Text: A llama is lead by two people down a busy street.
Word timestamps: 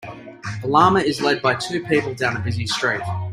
A 0.63 0.65
llama 0.65 0.99
is 1.01 1.21
lead 1.21 1.43
by 1.43 1.53
two 1.53 1.83
people 1.85 2.15
down 2.15 2.35
a 2.35 2.39
busy 2.39 2.65
street. 2.65 3.01